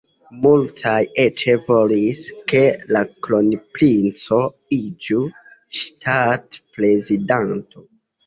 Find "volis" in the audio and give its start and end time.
1.65-2.21